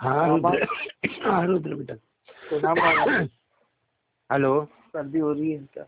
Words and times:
हाँ 0.00 0.28
रुद्र। 0.28 0.66
हाँ 1.22 1.46
रुद्र 1.46 1.74
बेटा। 1.74 1.94
हेलो। 4.32 4.64
सर्दी 4.64 5.18
हो 5.18 5.32
रही 5.32 5.52
है 5.52 5.58
क्या? 5.58 5.84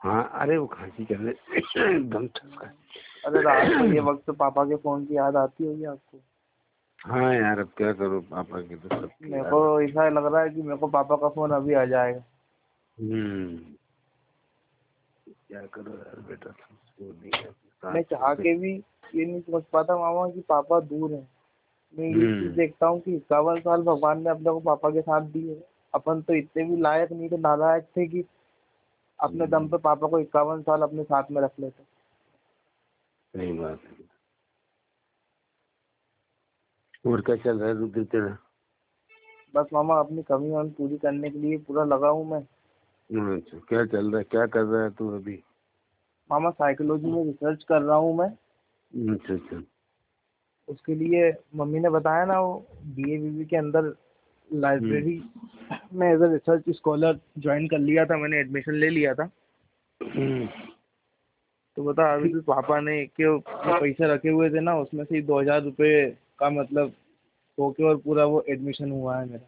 हाँ 0.00 0.30
अरे 0.34 0.56
वो 0.58 0.66
खांसी 0.66 1.04
चल 1.04 1.14
रही 1.14 1.56
एकदम 1.96 2.26
अरे 3.26 3.42
रात 3.42 3.68
को 3.78 3.84
ये 3.94 4.00
वक्त 4.00 4.24
तो 4.26 4.32
पापा 4.32 4.64
के 4.64 4.76
फ़ोन 4.76 5.04
की 5.06 5.16
याद 5.16 5.36
आती 5.36 5.66
होगी 5.66 5.84
आपको। 5.84 6.20
हाँ 7.04 7.34
यार 7.34 7.58
अब 7.58 7.70
क्या 7.76 7.92
करो? 7.92 8.20
पापा 8.20 8.60
की 8.60 8.76
तो 8.76 8.88
सब 8.88 9.10
मेरे 9.22 9.44
को 9.44 9.80
ऐसा 9.82 10.08
लग 10.08 10.32
रहा 10.32 10.42
है 10.42 10.50
कि 10.50 10.62
मेरे 10.62 10.76
को 10.76 10.86
पापा 10.86 11.16
का 11.16 11.28
फ़ोन 11.28 11.50
अभी 11.50 11.74
आ 11.74 11.84
जाएगा। 11.84 12.24
हम्म। 13.00 13.56
क्या 15.28 15.66
करो 15.66 15.92
यार 15.92 16.20
बेटा? 16.20 16.54
नहीं 17.00 17.94
मैं 17.94 18.02
चाह 18.02 18.34
के 18.34 18.54
भी 18.54 18.82
ये 19.14 19.24
नहीं 19.24 19.40
समझ 19.40 19.62
पाता 19.72 19.98
मामा 19.98 20.28
कि 20.30 20.40
पापा 20.40 20.80
दूर 20.80 21.12
हैं। 21.12 21.28
मैं 21.98 22.06
ये 22.06 22.12
हम्म। 22.12 22.40
चीज़ 22.40 22.52
देखता 22.52 22.86
हूँ 22.86 23.00
कि 23.00 23.16
इक्यावन 23.16 23.60
साल 23.60 23.82
भगवान 23.82 24.22
ने 24.22 24.30
अपने 24.30 24.50
को 24.50 24.60
पापा 24.60 24.90
के 24.90 25.00
साथ 25.00 25.20
दिए 25.20 25.62
अपन 25.94 26.22
तो 26.22 26.34
इतने 26.34 26.64
भी 26.64 26.76
लायक 26.76 27.12
नहीं 27.12 27.28
थे 27.28 27.36
नालायक 27.36 27.84
थे 27.84 28.06
कि 28.06 28.24
अपने 29.20 29.46
दम 29.46 29.68
पे 29.68 29.78
पापा 29.78 30.08
को 30.08 30.18
इक्यावन 30.18 30.62
साल 30.62 30.82
अपने 30.82 31.02
साथ 31.02 31.24
में 31.30 31.42
रख 31.42 31.52
लेते। 31.60 31.82
सही 33.34 33.52
बात 33.52 33.80
है। 33.84 34.12
और 37.12 37.20
क्या 37.20 37.36
चल 37.36 37.58
रहा 37.58 37.68
है 37.68 37.74
रुद्र 37.74 38.04
तेरा 38.04 38.38
बस 39.54 39.66
मामा 39.72 39.98
अपनी 39.98 40.22
कमी 40.22 40.70
पूरी 40.70 40.98
करने 40.98 41.30
के 41.30 41.38
लिए 41.38 41.58
पूरा 41.58 41.84
लगा 41.84 42.08
हूँ 42.08 42.30
मैं। 42.30 42.40
अच्छा 43.36 43.58
क्या 43.58 43.84
चल 43.84 44.10
रहा 44.10 44.18
है? 44.18 44.24
क्या 44.24 44.46
कर 44.46 44.62
रहा 44.62 44.82
है 44.82 44.90
तू 44.90 45.16
अभी? 45.16 45.42
मामा 46.30 46.50
साइकोलॉजी 46.50 47.06
में 47.06 47.24
रिसर्च 47.24 47.64
कर 47.64 47.82
रहा 47.82 47.96
हूँ 47.96 48.16
मैं। 48.18 48.28
अच्छा 49.14 49.34
अच्छा। 49.34 49.62
उसके 50.68 50.94
लिए 50.94 51.32
मम्मी 51.56 51.80
ने 51.80 51.90
बताया 51.90 52.24
ना 52.24 52.40
वो 52.40 52.54
बी 52.96 53.12
ए 53.14 53.18
बी 53.18 53.44
के 53.44 53.56
अंदर 53.56 53.94
लाइब्रेरी 54.50 55.22
में 55.92 56.06
as 56.08 56.22
a 56.22 56.32
research 56.32 56.70
scholar 56.76 57.18
join 57.38 57.68
कर 57.68 57.78
लिया 57.78 58.04
था 58.06 58.16
मैंने 58.16 58.40
एडमिशन 58.40 58.74
ले 58.74 58.88
लिया 58.90 59.14
था। 59.14 59.30
हम्म, 60.00 60.46
तो 61.76 61.84
बता 61.84 62.12
अभी 62.14 62.32
भी 62.32 62.40
पापा 62.42 62.80
ने 62.80 63.04
के 63.20 63.36
पैसे 63.38 64.12
रखे 64.12 64.28
हुए 64.28 64.50
थे 64.50 64.60
ना 64.60 64.76
उसमें 64.78 65.04
से 65.04 65.20
दो 65.22 65.40
हज़ार 65.40 65.62
रुपये 65.62 66.04
का 66.38 66.50
मतलब 66.50 66.92
होके 67.58 67.84
और 67.84 67.96
पूरा 67.96 68.24
वो 68.24 68.44
एडमिशन 68.48 68.90
हुआ 68.90 69.16
है 69.18 69.28
मेरा। 69.30 69.46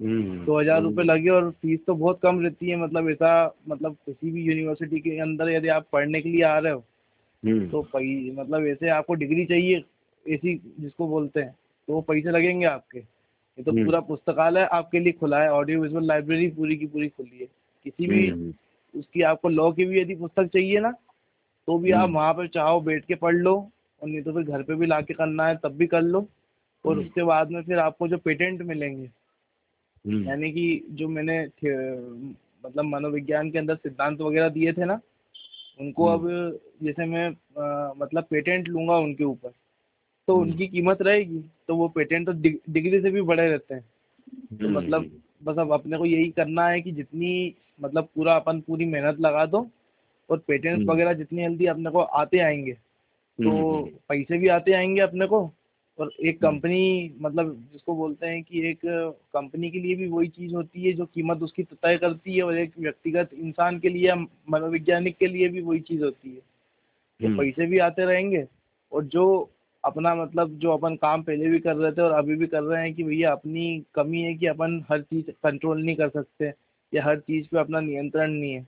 हम्म, 0.00 0.44
दो 0.44 0.58
हज़ार 0.60 0.82
रुपये 0.82 1.04
लगे 1.04 1.30
और 1.30 1.50
फ़ीस 1.52 1.80
तो 1.86 1.94
बहुत 1.94 2.20
कम 2.22 2.40
रहती 2.42 2.70
है 2.70 2.76
मतलब 2.76 3.10
ऐसा 3.10 3.54
मतलब 3.68 3.96
किसी 4.06 4.30
भी 4.30 4.42
यूनिवर्सिटी 4.42 5.00
के 5.00 5.18
अंदर 5.20 5.50
यदि 5.50 5.68
आप 5.68 5.86
पढ़ने 5.92 6.20
के 6.20 6.28
लिए 6.28 6.42
आ 6.42 6.58
रहे 6.58 6.72
हो 6.72 6.84
हम्म, 7.42 7.68
तो 7.68 7.82
मतलब 8.34 8.66
ऐसे 8.66 8.88
आपको 8.90 9.14
डिग्री 9.14 9.44
चाहिए। 9.46 9.84
ऐसी 10.26 10.54
जिसको 10.80 11.06
बोलते 11.08 11.40
हैं 11.40 11.54
तो 11.88 11.92
वो 11.92 12.00
पैसे 12.02 12.30
लगेंगे 12.30 12.66
आपके। 12.66 12.98
ये 12.98 13.62
तो 13.64 13.70
हम्म। 13.70 13.84
पूरा 13.84 14.00
पुस्तकालय 14.02 14.64
आपके 14.72 14.98
लिए 15.00 15.12
खुला 15.12 15.42
है 15.42 15.50
ऑडियो 15.52 15.80
विजुअल 15.80 16.04
लाइब्रेरी 16.06 16.48
पूरी 16.50 16.76
की 16.76 16.86
पूरी 16.86 17.08
खुली 17.08 17.38
है। 17.38 17.46
किसी 17.86 18.06
भी 18.06 18.26
हम्म, 18.28 18.52
उसकी 18.94 19.22
आपको 19.22 19.48
लॉ 19.48 19.70
की 19.72 19.84
भी 19.84 20.00
यदि 20.00 20.14
पुस्तक 20.16 20.46
चाहिए 20.52 20.80
ना 20.80 20.90
तो 21.68 21.78
भी 21.78 21.90
आप 21.90 22.02
हम्म। 22.04 22.14
वहाँ 22.14 22.32
पर 22.34 22.48
चाहो 22.48 22.80
बैठ 22.80 23.04
के 23.04 23.14
पढ़ 23.14 23.34
लो 23.36 23.54
और 24.02 24.08
नहीं 24.08 24.22
तो 24.22 24.32
फिर 24.32 24.42
घर 24.42 24.62
पे 24.62 24.74
भी 24.74 24.86
ला 24.86 25.00
के 25.00 25.14
करना 25.14 25.46
है 25.46 25.56
तब 25.62 25.76
भी 25.76 25.86
कर 25.86 26.02
लो। 26.02 26.26
और 26.84 26.92
हम्म। 26.92 27.06
उसके 27.06 27.22
बाद 27.24 27.50
में 27.50 27.62
फिर 27.62 27.78
आपको 27.78 28.08
जो 28.08 28.18
पेटेंट 28.18 28.62
मिलेंगे 28.62 29.06
हम्म, 29.06 30.28
यानी 30.28 30.50
कि 30.52 30.84
जो 30.90 31.08
मैंने 31.08 31.42
मतलब 32.64 32.84
मनोविज्ञान 32.84 33.50
के 33.50 33.58
अंदर 33.58 33.76
सिद्धांत 33.76 34.20
वगैरह 34.20 34.48
दिए 34.48 34.72
थे 34.72 34.84
ना 34.84 35.00
उनको 35.80 36.06
अब 36.06 36.26
जैसे 36.82 37.04
मैं 37.04 37.28
अ, 37.28 37.92
मतलब 37.98 38.24
पेटेंट 38.30 38.68
लूँगा 38.68 38.96
उनके 38.98 39.24
ऊपर। 39.24 39.52
तो 40.28 40.36
हम्म। 40.36 40.50
उनकी 40.50 40.66
कीमत 40.66 41.02
रहेगी 41.02 41.44
तो 41.68 41.76
वो 41.76 41.88
पेटेंट 41.88 42.26
तो 42.26 42.32
डिग्री 42.72 43.00
से 43.00 43.10
भी 43.10 43.22
बड़े 43.22 43.48
रहते 43.48 43.74
हैं। 43.74 43.84
तो 44.58 44.66
हम्म, 44.66 44.76
मतलब 44.78 45.10
बस 45.44 45.58
अब 45.58 45.72
अपने 45.72 45.98
को 45.98 46.06
यही 46.06 46.30
करना 46.30 46.68
है 46.68 46.80
कि 46.80 46.92
जितनी 46.92 47.54
मतलब 47.82 48.08
पूरा 48.14 48.34
अपन 48.36 48.60
पूरी 48.60 48.84
मेहनत 48.84 49.20
लगा 49.20 49.44
दो 49.46 49.66
और 50.30 50.38
पेटेंट्स 50.38 50.78
हम्म। 50.78 50.90
वगैरह 50.92 51.12
जितनी 51.12 51.42
जल्दी 51.42 51.66
अपने 51.66 51.90
को 51.90 52.00
आते 52.00 52.38
आएँगे 52.38 52.72
तो 53.38 53.82
पैसे 54.08 54.38
भी 54.38 54.48
आते 54.48 54.72
आएँगे 54.72 55.00
अपने 55.00 55.26
को 55.26 55.50
और 55.98 56.10
एक 56.24 56.40
कंपनी 56.40 57.14
मतलब 57.20 57.52
जिसको 57.72 57.94
बोलते 57.94 58.26
हैं 58.26 58.42
कि 58.42 58.66
एक 58.68 58.78
कंपनी 59.34 59.70
के 59.70 59.78
लिए 59.78 59.94
भी 59.96 60.06
वही 60.08 60.28
चीज़ 60.28 60.54
होती 60.54 60.82
है 60.82 60.92
जो 60.92 61.04
कीमत 61.06 61.42
उसकी 61.42 61.62
तय 61.62 61.96
करती 61.96 62.36
है 62.36 62.42
और 62.42 62.58
एक 62.58 62.72
व्यक्तिगत 62.78 63.30
इंसान 63.34 63.78
के 63.78 63.88
लिए 63.88 64.14
मनोवैज्ञानिक 64.50 65.16
के 65.16 65.26
लिए 65.26 65.48
भी 65.48 65.60
वही 65.60 65.80
चीज़ 65.80 66.02
होती 66.04 66.28
है। 66.28 66.40
कि 67.20 67.26
हम्म, 67.26 67.38
पैसे 67.38 67.66
भी 67.66 67.78
आते 67.78 68.04
रहेंगे 68.04 68.44
और 68.92 69.04
जो 69.04 69.50
अपना 69.84 70.14
मतलब 70.14 70.50
जो 70.58 70.70
अपन 70.70 70.94
काम 70.96 71.22
पहले 71.22 71.48
भी 71.48 71.58
कर 71.58 71.76
रहे 71.76 71.92
थे 71.92 72.02
और 72.02 72.12
अभी 72.12 72.36
भी 72.36 72.46
कर 72.46 72.62
रहे 72.62 72.82
हैं 72.82 72.94
कि 72.94 73.04
भैया 73.04 73.32
अपनी 73.32 73.84
कमी 73.94 74.20
है 74.22 74.34
कि 74.34 74.46
अपन 74.46 74.84
हर 74.90 75.02
चीज़ 75.02 75.30
कंट्रोल 75.30 75.82
नहीं 75.82 75.96
कर 75.96 76.08
सकते 76.08 76.52
या 76.92 77.04
हर 77.04 77.18
चीज़ 77.18 77.46
पे 77.48 77.58
अपना 77.58 77.80
नियंत्रण 77.80 78.30
नहीं 78.30 78.52
है। 78.52 78.66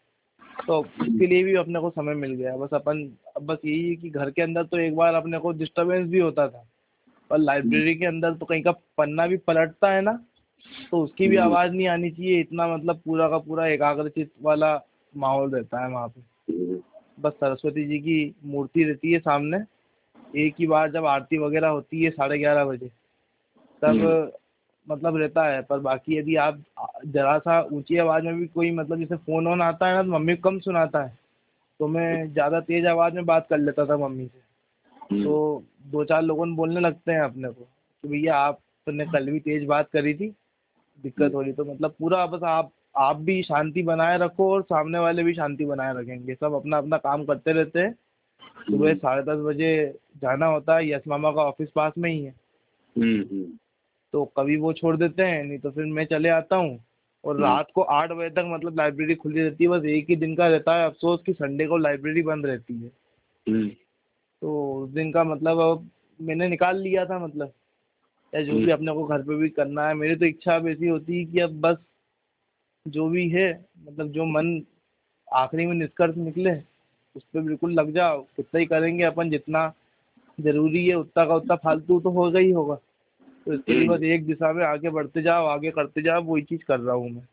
तो 0.67 0.81
उसके 0.81 1.27
लिए 1.27 1.43
भी 1.45 1.55
अपने 1.55 1.81
को 1.81 1.91
समय 1.91 2.15
मिल 2.15 2.33
गया। 2.33 2.57
बस 2.57 2.75
अपन 2.75 3.11
बस 3.43 3.59
यही 3.65 3.89
है 3.89 3.97
कि 3.97 4.11
घर 4.11 4.31
के 4.31 4.43
अंदर 4.43 4.65
तो 4.65 4.79
एक 4.79 4.97
बार 4.97 5.15
अपने 5.15 5.39
को 5.39 5.53
डिस्टर्बेंस 5.53 6.09
भी 6.09 6.19
होता 6.19 6.49
था 6.49 6.67
पर 7.31 7.39
लाइब्रेरी 7.39 7.95
के 7.95 8.07
अंदर 8.07 8.35
तो 8.35 8.47
कहीं 8.47 8.63
का 8.63 8.73
पन्ना 8.73 9.27
भी 9.27 9.37
पलटता 9.37 9.91
है 9.91 10.01
ना 10.01 10.25
तो 10.91 11.01
उसकी 11.01 11.29
भी 11.29 11.37
आवाज़ 11.37 11.73
नहीं 11.73 11.89
आनी 11.89 12.11
चाहिए। 12.11 12.41
इतना 12.41 12.77
मतलब 12.77 12.97
पूरा 12.97 13.29
का 13.29 13.39
पूरा 13.39 13.67
एकाग्रचित 13.67 14.31
वाला 14.43 14.81
माहौल 15.17 15.51
रहता 15.51 15.85
है 15.85 15.91
वहाँ 15.91 16.09
पे। 16.09 16.21
हम्म, 16.53 16.81
बस 17.21 17.33
सरस्वती 17.33 17.85
जी 17.85 17.99
की 17.99 18.35
मूर्ति 18.45 18.85
रहती 18.85 19.13
है 19.13 19.19
सामने। 19.19 19.59
एक 20.37 20.55
ही 20.59 20.67
बार 20.67 20.91
जब 20.91 21.07
आरती 21.07 21.39
वगैरह 21.39 21.69
होती 21.69 22.03
है 22.03 22.11
साढ़े 22.11 22.39
ग्यारह 22.39 22.65
बजे 22.65 22.89
तब 23.83 24.33
मतलब 24.87 25.17
रहता 25.17 25.45
है 25.45 25.63
पर 25.63 25.79
बाकी 25.79 26.17
यदि 26.19 26.37
आप 26.37 26.59
जरा 27.07 27.39
सा 27.39 27.61
ऊँची 27.73 27.97
आवाज़ 27.99 28.25
में 28.25 28.37
भी 28.37 28.47
कोई 28.47 28.71
मतलब 28.71 28.99
जैसे 28.99 29.17
फ़ोन 29.17 29.47
वोन 29.47 29.63
आता 29.63 29.89
है 29.89 29.95
ना 29.95 30.03
तो 30.03 30.09
मम्मी 30.09 30.37
को 30.37 30.49
कम 30.51 30.59
सुनाता 30.61 31.03
है 31.05 31.17
तो 31.81 31.89
मैं 31.89 32.33
ज़्यादा 32.33 32.61
तेज़ 32.61 32.87
आवाज़ 32.87 33.15
में 33.15 33.25
बात 33.27 33.47
कर 33.51 33.59
लेता 33.59 33.87
था 33.87 33.97
मम्मी 33.97 34.27
से। 34.27 35.25
तो 35.25 35.65
दो 35.87 36.05
चार 36.05 36.23
लोगों 36.23 36.47
ने 36.47 36.55
बोलने 36.57 36.81
लगते 36.81 37.13
हैं 37.13 37.21
अपने 37.21 37.49
को 37.49 37.65
कि 38.05 38.09
भैया 38.09 38.37
आपने 38.37 39.07
कल 39.07 39.31
भी 39.31 39.41
तेज़ 39.41 39.67
बात 39.67 39.89
करी 39.93 40.15
थी 40.15 40.29
दिक्कत 41.05 41.35
हो 41.35 41.43
रही 41.43 41.53
तो 41.53 41.65
मतलब 41.65 41.95
पूरा 41.99 42.27
बस 42.27 42.43
आप 42.43 42.71
आप 42.97 43.17
भी 43.21 43.43
शांति 43.43 43.83
बनाए 43.83 44.19
रखो 44.19 44.53
और 44.53 44.63
सामने 44.63 44.99
वाले 44.99 45.23
भी 45.23 45.35
शांति 45.35 45.65
बनाए 45.65 45.95
रखेंगे 45.95 46.35
सब 46.35 46.55
अपना 46.55 46.79
अपना 46.79 46.97
काम 46.99 47.25
करते 47.25 47.53
रहते 47.53 47.81
हैं। 47.81 47.95
सुबह 48.43 48.95
साढ़े 48.95 49.23
दस 49.23 49.39
बजे 49.39 49.99
जाना 50.23 50.47
होता 50.47 50.77
है 50.77 50.89
यश 50.91 51.03
मामा 51.09 51.31
का 51.33 51.43
ऑफ़िस 51.43 51.71
पास 51.71 51.93
में 51.99 52.11
ही 52.11 52.25
है। 52.25 52.35
हम्म, 52.97 53.21
हम्म, 53.21 53.45
तो 54.13 54.25
कभी 54.25 54.57
वो 54.57 54.73
छोड़ 54.73 54.97
देते 54.97 55.23
हैं 55.23 55.45
नहीं 55.45 55.59
तो 55.59 55.71
फिर 55.71 55.85
मैं 55.85 56.05
चले 56.05 56.29
आता 56.29 56.57
हूँ 56.57 56.79
और 57.25 57.41
रात 57.41 57.69
को 57.75 57.83
आठ 57.83 58.13
बजे 58.13 58.31
तक 58.31 58.45
मतलब 58.47 58.77
लाइब्रेरी 58.77 59.15
खुली 59.15 59.41
रहती 59.41 59.65
है 59.65 59.71
बस 59.71 59.85
एक 59.85 60.11
ही 60.11 60.17
दिन 60.17 60.35
का 60.37 60.49
रहता 60.49 60.77
है 60.77 60.87
अफसोस 60.87 61.23
कि 61.27 61.33
संडे 61.33 61.67
को 61.67 61.77
लाइब्रेरी 61.77 62.23
बंद 62.23 62.47
रहती 62.47 62.75
है। 62.75 62.91
हम्म, 63.49 63.69
तो 64.43 64.75
उस 64.75 64.91
दिन 64.91 65.13
का 65.13 65.25
मतलब 65.25 65.61
अब 65.61 65.91
मैंने 66.21 66.49
निकाल 66.49 66.77
लिया 66.77 67.05
था 67.05 67.19
मतलब 67.19 67.53
या 68.35 68.43
जो 68.43 68.53
भी 68.53 68.71
अपने 68.71 68.93
को 68.93 69.05
घर 69.05 69.23
पे 69.23 69.37
भी 69.37 69.49
करना 69.49 69.89
है 69.89 69.95
मेरी 69.95 70.17
तो 70.17 70.27
इच्छा 70.27 70.57
अब 70.57 70.69
ऐसी 70.69 70.89
होती 70.89 71.19
है 71.19 71.25
कि 71.25 71.41
अब 71.41 71.61
बस 71.61 71.77
जो 72.89 73.09
भी 73.09 73.29
है 73.29 73.67
मतलब 73.87 74.09
जो 74.09 74.25
मन 74.25 74.63
आखिरी 75.33 75.67
में 75.67 75.75
निष्कर्ष 75.75 76.17
निकले 76.17 76.51
उस 77.17 77.23
पर 77.25 77.41
बिल्कुल 77.41 77.73
लग 77.73 77.93
जाओ। 77.93 78.21
उतना 78.21 78.59
ही 78.59 78.67
करेंगे 78.67 79.05
अपन 79.05 79.31
जितना 79.31 79.73
ज़रूरी 80.41 80.87
है 80.87 80.95
उतना 80.95 81.25
का 81.25 81.35
उतना 81.35 81.57
फालतू 81.57 82.01
तो 82.01 82.11
होगा 82.11 82.39
ही 82.39 82.51
होगा। 82.51 82.75
तो 83.47 83.53
इसके 83.53 83.75
लिए 83.75 83.89
बस 83.89 84.03
एक 84.03 84.27
दिशा 84.27 84.53
में 84.53 84.65
आगे 84.65 84.91
बढ़ते 84.91 85.23
जाओ 85.23 85.47
आगे 85.47 85.71
करते 85.71 86.03
जाओ 86.03 86.23
वही 86.23 86.43
चीज़ 86.43 86.65
कर 86.65 86.81
रहा 86.81 86.95
हूँ 86.95 87.11
मैं। 87.11 87.29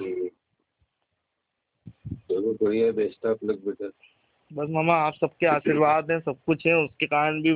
हम्म। 0.00 0.28
चलो 2.14 2.52
बढ़िया 2.64 2.92
बेस्ट 2.92 3.26
ऑफ़ 3.26 3.38
लक 3.44 3.58
बेटा। 3.58 3.90
बस 4.52 4.70
मामा 4.70 4.94
आप 4.94 5.14
सबके 5.14 5.46
आशीर्वाद 5.46 6.10
हैं 6.10 6.20
सब 6.20 6.36
कुछ 6.46 6.66
है 6.66 6.74
उसके 6.74 7.06
कारण 7.06 7.42
भी 7.42 7.54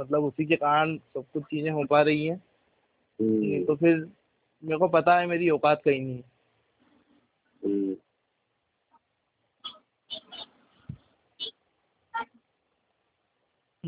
मतलब 0.00 0.24
उसी 0.24 0.44
के 0.44 0.56
कारण 0.56 0.96
सब 0.96 1.24
कुछ 1.32 1.42
चीज़ें 1.42 1.70
हो 1.70 1.84
पा 1.84 2.02
रही 2.02 2.26
हैं। 2.26 2.42
नहीं 3.20 3.54
हम्म, 3.54 3.64
तो 3.64 3.74
फिर 3.76 3.94
मेरे 4.64 4.78
को 4.78 4.88
पता 4.88 5.18
है 5.18 5.26
मेरी 5.26 5.50
औकात 5.50 5.82
कहीं 5.84 6.00
नहीं 6.00 6.16
है। 6.16 6.28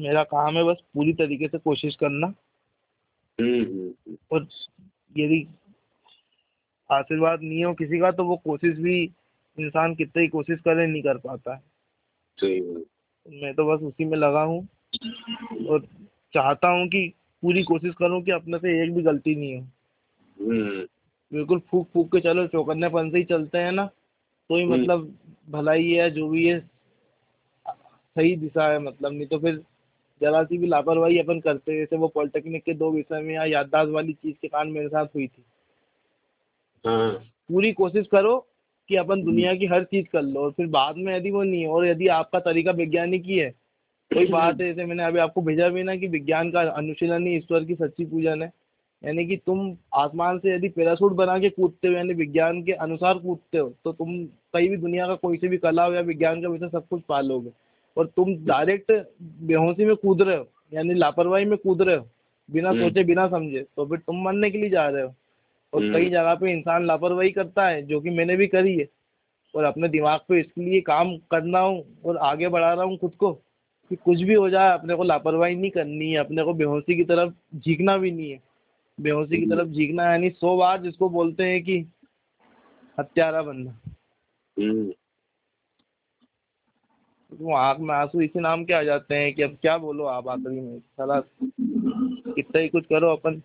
मेरा 0.01 0.23
काम 0.25 0.57
है 0.57 0.65
बस 0.65 0.77
पूरी 0.95 1.13
तरीके 1.13 1.49
से 1.49 1.59
कोशिश 1.59 1.97
करना। 1.97 2.27
हम्म, 3.39 3.63
हम्म, 3.63 4.17
और 4.33 4.47
यदि 5.19 5.47
आशीर्वाद 6.91 7.43
नहीं 7.43 7.65
हो 7.65 7.75
किसी 7.75 7.99
का 7.99 8.11
तो 8.11 8.25
वो 8.25 8.37
कोशिश 8.37 8.79
भी 8.79 9.03
इंसान 9.59 9.95
कितनी 9.95 10.23
ही 10.23 10.29
कोशिश 10.29 10.61
करे 10.61 10.87
नहीं 10.87 11.03
कर 11.03 11.19
पाता 11.19 11.55
है। 11.55 12.61
मैं 13.27 13.55
तो 13.55 13.65
बस 13.67 13.83
उसी 13.83 14.05
में 14.05 14.17
लगा 14.19 14.43
हूँ 14.43 14.69
और 15.69 15.87
चाहता 16.35 16.69
हूँ 16.69 16.89
कि 16.89 17.13
पूरी 17.43 17.63
कोशिश 17.63 17.95
करूँ 17.95 18.23
कि 18.23 18.31
अपने 18.31 18.59
से 18.59 18.83
एक 18.85 18.95
भी 18.95 19.03
गलती 19.03 19.35
नहीं 19.35 19.57
हो। 19.57 19.67
हम्म, 20.39 20.87
बिल्कुल 21.33 21.59
फूक 21.59 21.89
फूक 21.95 22.13
के 22.13 22.21
चलो 22.21 22.47
चौकन्नेपन 22.47 23.11
से 23.11 23.19
ही 23.19 23.25
चलते 23.25 23.59
हैं 23.59 23.73
ना 23.73 23.87
तो 24.51 24.57
ही 24.57 24.63
हम्म। 24.63 24.83
मतलब 24.83 25.19
भलाई 25.51 25.91
है 25.91 26.11
जो 26.11 26.29
भी 26.29 26.47
है 26.47 26.61
सही 28.17 28.37
दिशा 28.37 28.73
है 28.73 28.79
मतलब 28.79 29.13
नहीं 29.13 29.27
तो 29.27 29.39
फिर 29.39 29.63
जरा 30.21 30.43
सी 30.45 30.59
भी 30.59 30.67
लापरवाही 30.67 31.19
अपन 31.19 31.41
करते 31.41 31.79
जैसे 31.79 31.97
वो 31.97 32.09
पॉलिटेक्निक 32.09 32.63
के 32.65 32.75
दो 32.75 32.91
विषय 32.91 33.21
में 33.21 33.35
या 33.35 33.45
याददाश्त 33.45 33.91
वाली 33.91 34.13
चीज़ 34.13 34.35
के 34.43 34.49
कारण 34.49 34.71
मेरे 34.71 34.89
साथ 34.89 35.07
हुई 35.15 35.27
थी। 35.27 35.45
हाँ। 36.85 37.11
पूरी 37.49 37.73
कोशिश 37.73 38.07
करो 38.07 38.37
कि 38.89 38.97
अपन 38.97 39.23
दुनिया 39.23 39.55
की 39.55 39.67
हर 39.67 39.85
चीज़ 39.85 40.07
कर 40.13 40.23
लो 40.23 40.41
और 40.41 40.51
फिर 40.51 40.67
बाद 40.69 40.97
में 40.97 41.15
यदि 41.17 41.31
वो 41.31 41.43
नहीं 41.43 41.61
है 41.63 41.69
और 41.69 41.87
यदि 41.87 42.07
आपका 42.11 42.39
तरीका 42.41 42.71
वैज्ञानिक 42.73 43.25
ही 43.25 43.39
है 43.39 43.51
कोई 44.11 44.27
बात 44.27 44.61
है 44.61 44.67
जैसे 44.67 44.85
मैंने 44.85 45.05
अभी 45.05 45.19
आपको 45.19 45.43
भेजा 45.43 45.69
भी 45.69 45.83
ना 45.83 45.97
कि 45.97 46.07
विज्ञान 46.09 46.51
का 46.51 46.61
अनुशीलन 46.61 47.27
ही 47.27 47.37
ईश्वर 47.37 47.65
की 47.65 47.75
सच्ची 47.75 48.05
पूजन 48.05 48.43
है। 48.43 48.53
यानी 49.03 49.25
कि 49.27 49.37
तुम 49.37 49.77
आसमान 49.95 50.39
से 50.39 50.55
यदि 50.55 50.69
पैरासूट 50.69 51.13
बना 51.13 51.39
के 51.39 51.49
कूदते 51.49 51.89
हो 51.89 51.95
यानी 51.95 52.15
विज्ञान 52.15 52.63
के 52.63 52.73
अनुसार 52.85 53.19
कूदते 53.19 53.59
हो 53.59 53.69
तो 53.85 53.93
तुम 53.93 54.25
कहीं 54.55 54.69
भी 54.69 54.77
दुनिया 54.77 55.07
का 55.07 55.15
कोई 55.15 55.37
से 55.37 55.49
भी 55.49 55.59
कला 55.59 55.85
हो 55.85 55.95
या 55.95 56.01
विज्ञान 56.01 56.43
का 56.43 56.49
विषय 56.49 56.69
सब 56.69 56.87
कुछ 56.89 57.03
पा 57.09 57.21
लोगे 57.21 57.51
और 57.97 58.07
तुम 58.07 58.35
डायरेक्ट 58.47 58.93
बेहोशी 59.43 59.85
में 59.85 59.95
कूद 59.97 60.23
रहे 60.23 60.37
हो 60.37 60.49
यानी 60.73 60.95
लापरवाही 60.95 61.45
में 61.45 61.57
कूद 61.59 61.83
रहे 61.83 61.97
हो 61.97 62.07
बिना 62.49 62.69
हम्म। 62.69 62.83
सोचे 62.83 63.05
बिना 63.05 63.27
समझे 63.29 63.65
तो 63.77 63.87
फिर 63.87 63.99
तुम 63.99 64.23
मरने 64.23 64.51
के 64.51 64.59
लिए 64.59 64.71
जा 64.71 64.89
रहे 64.89 65.03
हो 65.03 65.15
और 65.73 65.83
हम्म। 65.83 65.95
कई 65.95 66.11
जगह 66.11 66.35
पे 66.35 66.53
इंसान 66.53 66.87
लापरवाही 66.87 67.31
करता 67.31 67.67
है 67.67 67.83
जो 67.83 68.01
कि 68.01 68.11
मैंने 68.11 68.37
भी 68.37 68.47
करी 68.47 68.77
है 68.79 68.89
और 69.55 69.65
अपने 69.65 69.89
दिमाग 69.89 70.21
पे 70.29 70.41
इसके 70.41 70.61
लिए 70.61 70.81
काम 70.81 71.17
करना 71.31 71.59
हूँ 71.59 71.85
और 72.05 72.17
आगे 72.25 72.49
बढ़ा 72.49 72.73
रहा 72.73 72.85
हूँ 72.85 72.99
खुद 72.99 73.15
को 73.15 73.33
कि 73.91 73.97
कुछ 73.97 74.21
भी 74.23 74.35
हो 74.35 74.49
जाए 74.51 74.73
अपने 74.73 74.95
को 74.95 75.05
लापरवाही 75.05 75.55
नहीं 75.55 75.71
करनी 75.71 76.11
है 76.11 76.19
अपने 76.19 76.43
को 76.43 76.55
बेहोशी 76.55 76.97
की 76.97 77.05
तरफ़ 77.05 77.33
झीकना 77.59 77.97
भी 77.97 78.11
नहीं 78.11 78.31
है 78.31 78.41
बेहोशी 78.99 79.37
की 79.37 79.43
हम्म। 79.43 79.57
तरफ़ 79.57 79.69
झीकना 79.69 80.11
यानी 80.11 80.31
सौ 80.31 80.57
बार 80.57 80.81
जिसको 80.83 81.09
बोलते 81.09 81.45
हैं 81.45 81.63
कि 81.65 81.79
हत्यारा 82.99 83.43
बनना 83.43 83.79
वो 87.33 87.55
आँख 87.55 87.79
में 87.81 87.95
आँसू 87.95 88.21
इसी 88.21 88.41
नाम 88.41 88.65
के 88.65 88.73
आ 88.75 88.83
जाते 88.83 89.15
हैं 89.15 89.33
कि 89.35 89.43
अब 89.43 89.57
क्या 89.63 89.77
बोलो 89.79 90.05
आप 90.05 90.29
आखिरी 90.29 90.61
में? 90.61 90.79
साला 90.79 91.21
कितना 91.21 92.59
ही 92.59 92.69
कुछ 92.69 92.87
करो 92.87 93.11
अपन। 93.11 93.41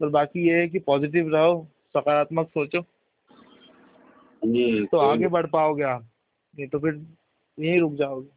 पर 0.00 0.08
बाकी 0.08 0.46
ये 0.48 0.60
है 0.60 0.68
कि 0.68 0.78
पॉजिटिव 0.78 1.34
रहो 1.34 1.66
सकारात्मक 1.96 2.48
सोचो। 2.48 2.80
तो 4.86 4.98
आगे 4.98 5.28
बढ़ 5.28 5.46
पाओगे 5.46 5.82
आप 5.82 6.06
नहीं 6.58 6.68
तो 6.68 6.78
फिर 6.78 7.00
यहीं 7.58 7.78
रुक 7.80 7.94
जाओगे। 7.94 8.28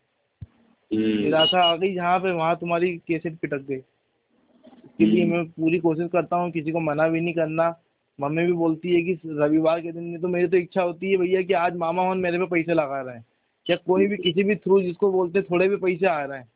निराशा 0.91 1.63
आ 1.63 1.75
गई 1.75 1.93
जहाँ 1.93 2.19
पे 2.19 2.31
वहाँ 2.31 2.55
तुम्हारी 2.55 2.95
केसेट 2.97 3.37
पिटक 3.39 3.61
गई। 3.61 3.75
इसके 3.75 5.05
लिए 5.05 5.25
मैं 5.25 5.45
पूरी 5.45 5.79
कोशिश 5.79 6.09
करता 6.13 6.35
हूँ 6.35 6.51
किसी 6.51 6.71
को 6.71 6.79
मना 6.79 7.07
भी 7.07 7.21
नहीं 7.21 7.33
करना। 7.33 7.73
मम्मी 8.19 8.45
भी 8.45 8.53
बोलती 8.53 8.95
है 8.95 9.01
कि 9.01 9.19
रविवार 9.25 9.81
के 9.81 9.91
दिन 9.91 10.03
में 10.03 10.21
तो 10.21 10.27
मेरी 10.27 10.47
तो 10.47 10.57
इच्छा 10.57 10.81
होती 10.81 11.11
है 11.11 11.17
भैया 11.17 11.41
कि 11.41 11.53
आज 11.53 11.75
मामा 11.75 12.03
मोहन 12.03 12.17
मेरे 12.17 12.37
पे 12.39 12.45
पैसे 12.45 12.73
लगा 12.73 13.01
रहे 13.01 13.15
हैं। 13.15 13.25
या 13.67 13.75
कोई 13.75 14.07
भी 14.07 14.17
किसी 14.17 14.43
भी 14.43 14.55
थ्रू 14.55 14.81
जिसको 14.81 15.11
बोलते 15.11 15.41
थोड़े 15.41 15.67
भी 15.69 15.75
पैसे 15.75 16.07
आ 16.07 16.23
रहे 16.23 16.39
हैं। 16.39 16.47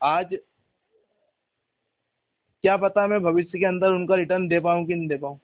आज 0.00 0.34
क्या 2.64 2.76
पता 2.76 3.06
मैं 3.06 3.22
भविष्य 3.22 3.58
के 3.58 3.66
अंदर 3.66 3.92
उनका 3.92 4.14
रिटर्न 4.14 4.48
दे 4.48 4.60
पाऊँ 4.60 4.86
कि 4.86 4.94
नहीं 4.94 5.08
दे 5.08 5.16
पाऊँ। 5.16 5.38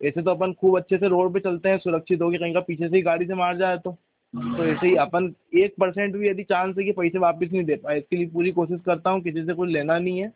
ऐसे 0.00 0.22
तो 0.22 0.30
अपन 0.30 0.52
खूब 0.52 0.76
अच्छे 0.76 0.98
से 0.98 1.08
रोड 1.08 1.32
पे 1.34 1.40
चलते 1.40 1.68
हैं, 1.68 1.78
सुरक्षित 1.78 2.22
होके 2.22 2.38
कहीं 2.38 2.54
का 2.54 2.60
पीछे 2.60 2.88
से 2.88 2.96
ही 2.96 3.02
गाड़ी 3.02 3.26
से 3.26 3.34
मार 3.34 3.56
जाए 3.56 3.78
तो। 3.78 3.92
तो 4.34 4.64
ऐसे 4.64 4.86
ही 4.86 4.94
अपन 4.96 5.34
एक 5.54 5.74
परसेंट 5.80 6.16
भी 6.16 6.28
यदि 6.28 6.42
चांस 6.42 6.76
है 6.78 6.84
कि 6.84 6.92
पैसे 6.92 7.18
वापस 7.18 7.52
नहीं 7.52 7.64
दे 7.64 7.76
पाए, 7.76 7.98
इसके 7.98 8.16
लिए 8.16 8.26
पूरी 8.26 8.52
कोशिश 8.52 8.80
करता 8.86 9.10
हूँ, 9.10 9.20
किसी 9.20 9.44
से 9.44 9.54
कुछ 9.54 9.68
लेना 9.70 9.98
नहीं 9.98 10.18
है। 10.18 10.32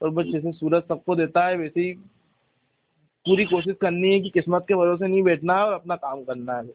और 0.00 0.10
बस 0.10 0.26
जैसे 0.26 0.52
सूरज 0.52 0.82
सबको 0.82 1.16
देता 1.16 1.46
है, 1.46 1.56
वैसे 1.56 1.80
ही 1.80 1.92
पूरी 3.26 3.44
कोशिश 3.44 3.76
करनी 3.80 4.12
है 4.12 4.20
कि 4.20 4.30
किस्मत 4.30 4.64
के 4.68 4.74
भरोसे 4.74 5.06
नहीं 5.06 5.22
बैठना 5.22 5.56
है 5.56 5.64
और 5.64 5.72
अपना 5.72 5.96
काम 5.96 6.22
करना 6.24 6.56
है। 6.56 6.66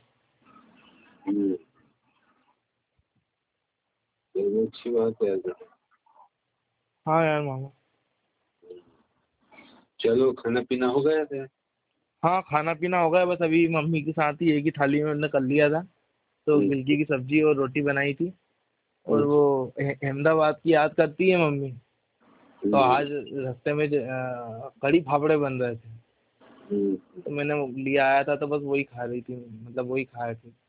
हम्म। 4.37 4.49
चलो, 4.49 4.65
अच्छी 4.65 4.89
बात 4.89 5.13
है 5.23 5.29
यार। 5.29 5.53
हाँ 7.07 7.25
यार 7.25 7.41
मामा। 7.41 7.69
चलो 9.99 10.31
खाना 10.31 10.61
पीना 10.61 10.87
हो 10.87 11.01
गया 11.01 11.25
था 11.25 11.47
हाँ 12.23 12.41
खाना 12.41 12.73
पीना 12.73 12.99
हो 12.99 13.09
गया 13.09 13.25
बस 13.25 13.37
अभी 13.41 13.67
मम्मी 13.67 14.01
के 14.01 14.11
साथ 14.11 14.33
ही 14.33 14.51
एक 14.51 14.63
ही 14.63 14.71
थाली 14.71 14.97
में 14.97 15.11
उन्होंने 15.11 15.27
कर 15.27 15.41
लिया 15.41 15.69
था। 15.69 15.87
तो 16.47 16.57
हम्म। 16.57 16.83
की 16.83 17.05
सब्ज़ी 17.05 17.41
और 17.41 17.55
रोटी 17.55 17.81
बनाई 17.81 18.13
थी। 18.13 18.33
और 19.07 19.25
वो 19.25 19.73
अहमदाबाद 19.79 20.59
की 20.63 20.73
याद 20.73 20.93
करती 20.93 21.29
है 21.29 21.37
मम्मी? 21.37 21.71
तो 22.63 22.77
आज 22.77 23.07
रास्ते 23.33 23.73
में 23.73 23.89
कड़ी 24.81 25.01
फाफड़े 25.01 25.37
बन 25.37 25.53
रहे 25.53 25.75
थे। 25.75 25.89
हम्म, 26.71 26.95
तो 26.95 27.31
मैंने 27.31 27.83
लिया 27.83 28.07
आया 28.07 28.23
था 28.23 28.35
तो 28.35 28.47
बस 28.47 28.61
वही 28.63 28.83
खा 28.83 29.03
रही 29.03 29.21
थी 29.21 29.35
मतलब 29.35 29.85
वही 29.85 30.03
खाए 30.03 30.35
थे। 30.35 30.62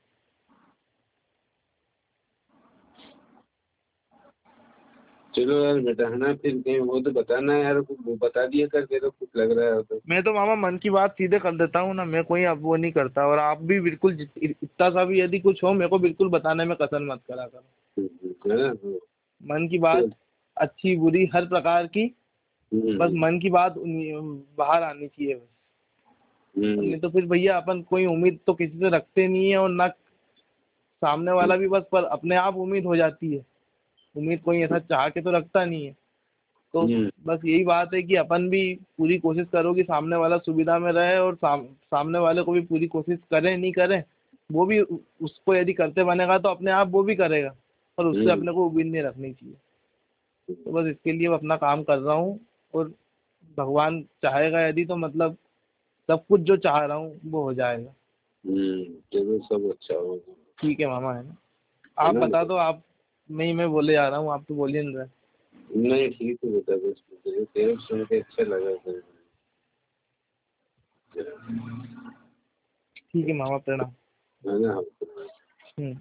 चलो 5.37 5.65
यार 5.65 5.79
बेटा 5.81 6.09
है 6.09 6.17
ना 6.17 6.35
फिर 6.35 6.59
कहीं 6.59 6.79
हो 6.79 7.01
तो 7.01 7.11
बताना 7.11 7.57
यार 7.57 7.79
वो 7.79 8.17
बता 8.17 8.47
दिया 8.47 8.67
करके 8.67 8.99
तो 9.01 9.11
कुछ 9.11 9.29
लग 9.37 9.59
रहा 9.59 9.75
है 9.75 9.83
तो। 9.83 10.01
मैं 10.09 10.23
तो 10.23 10.35
मामा 10.35 10.55
मन 10.55 10.77
की 10.77 10.91
बात 10.91 11.13
सीधे 11.13 11.39
कर 11.39 11.57
देता 11.57 11.81
हूँ 11.81 11.95
ना 11.95 12.05
मैं 12.05 12.25
कोई 12.25 12.45
अब 12.45 12.63
वो 12.63 12.77
नहीं 12.77 12.93
करता 12.93 13.27
और 13.27 13.39
आप 13.39 13.63
भी 13.63 13.81
बिल्कुल 13.81 14.27
इतना 14.43 14.91
सा 14.91 15.05
भी 15.05 15.21
यदि 15.21 15.39
कुछ 15.39 15.63
हो 15.65 15.73
मेरे 15.73 15.89
को 15.89 15.99
बिल्कुल 15.99 16.29
बताने 16.29 16.65
में 16.65 16.77
कसर 16.77 17.03
मत 17.03 17.21
करा 17.31 17.47
करो। 17.47 18.09
हम्म। 18.51 18.99
मन 19.53 19.69
की 19.69 19.79
बात 19.79 20.11
अच्छी 20.57 20.97
बुरी 20.97 21.31
हर 21.35 21.47
प्रकार 21.47 21.87
की 21.87 22.15
हम्म, 22.73 22.99
बस 22.99 23.11
मन 23.13 23.39
की 23.39 23.51
बात 23.51 23.75
बाहर 24.59 24.83
आनी 24.83 25.07
चाहिए 25.07 25.35
बस। 25.35 25.49
हम्म, 26.57 26.81
नहीं 26.81 27.01
तो 27.01 27.09
फिर 27.11 27.27
भैया 27.27 27.57
अपन 27.57 27.83
कोई 27.83 28.07
उम्मीद 28.07 28.39
तो 28.47 28.55
किसी 28.55 28.79
से 28.79 28.89
रखते 28.89 29.29
नहीं 29.29 29.51
है 29.51 29.59
और 29.59 29.71
ना 29.71 29.89
सामने 31.03 31.33
वाला 31.33 31.57
भी 31.57 31.69
बस 31.69 31.83
पर 31.93 32.05
अपने 32.05 32.37
आप 32.37 32.57
उम्मीद 32.57 32.85
हो 32.85 32.97
जाती 32.97 33.35
है। 33.35 33.54
उम्मीद 34.17 34.41
कोई 34.41 34.63
ऐसा 34.63 34.79
चाह 34.79 35.09
के 35.09 35.21
तो 35.21 35.31
रखता 35.31 35.65
नहीं 35.65 35.87
है। 35.87 35.97
तो 36.75 36.81
हम्म। 36.81 37.11
बस 37.27 37.45
यही 37.45 37.65
बात 37.65 37.95
है 37.95 38.03
कि 38.03 38.15
अपन 38.17 38.49
भी 38.51 38.63
पूरी 38.99 39.19
कोशिश 39.19 39.47
करो 39.53 39.75
कि 39.75 39.83
सामने 39.83 40.17
वाला 40.17 40.39
सुविधा 40.39 40.79
में 40.79 40.91
रहे 40.93 41.19
और 41.19 41.35
साम, 41.35 41.65
सामने 41.67 42.19
वाले 42.19 42.43
को 42.43 42.53
भी 42.53 42.61
पूरी 42.61 42.87
कोशिश 42.87 43.19
करे 43.31 43.57
नहीं 43.57 43.73
करे 43.73 44.03
वो 44.53 44.67
भी 44.67 44.81
उसको 44.81 45.55
यदि 45.55 45.73
करते 45.73 46.05
बनेगा 46.05 46.39
तो 46.39 46.49
अपने 46.49 46.71
आप 46.71 46.89
वो 46.89 47.03
भी 47.03 47.15
करेगा 47.17 47.55
पर 47.99 48.05
उससे 48.05 48.21
हम्म। 48.21 48.33
अपने 48.33 48.53
को 48.53 48.67
उम्मीद 48.67 48.87
नहीं 48.87 49.03
रखनी 49.03 49.33
चाहिए। 49.33 49.55
तो 50.49 50.73
बस 50.73 50.87
इसके 50.87 51.13
लिए 51.13 51.29
अपना 51.35 51.57
काम 51.57 51.83
कर 51.83 51.99
रहा 51.99 52.15
हूँ 52.15 52.39
और 52.75 52.93
भगवान 53.59 54.03
चाहेगा 54.23 54.67
यदि 54.67 54.85
तो 54.85 54.97
मतलब 54.97 55.37
सब 56.09 56.27
कुछ 56.27 56.41
जो 56.41 56.57
चाह 56.57 56.85
रहा 56.85 56.97
हूँ 56.97 57.21
वो 57.25 57.43
हो 57.43 57.55
जाएगा। 57.55 57.95
हम्म, 58.45 59.39
सब 59.41 59.71
अच्छा 59.71 59.95
होगा। 59.95 60.35
ठीक 60.61 60.81
है 60.81 60.87
मामा 60.87 61.15
है 61.15 61.27
ना? 61.27 61.37
आप 61.99 62.15
बता 62.15 62.45
दो 62.45 62.55
आप 62.55 62.83
नहीं 63.31 63.55
मैं 63.55 63.69
बोले 63.71 63.93
जा 63.93 64.09
रहा 64.09 64.19
हूँ 64.19 64.33
आप 64.33 64.45
तो 64.49 64.55
बोलिए 64.55 64.83
नहीं 64.83 64.97
रहे 64.97 65.89
नहीं 65.91 66.11
ठीक 66.11 66.39
है 66.45 66.51
बेटा 66.51 66.77
बस 66.77 67.03
मुझे 67.27 67.45
तेरे 67.45 67.77
सुन 67.77 68.05
के 68.05 68.21
अच्छा 68.21 68.43
लगा 68.45 68.75
ठीक 72.97 73.29
है 73.29 73.33
मामा 73.33 73.57
प्रणाम। 73.59 73.91
है 74.43 74.59
ना 74.61 74.73
हम्म। 74.75 75.95